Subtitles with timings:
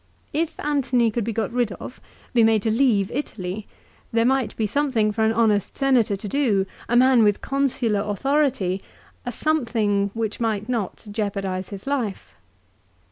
[0.33, 2.01] If Antony could be got rid of,
[2.33, 3.67] be made to leave Italy,
[4.11, 8.81] there might be something for an honest Senator to do, a man with Consular authority,
[9.27, 12.33] a something which might not jeopardise his life.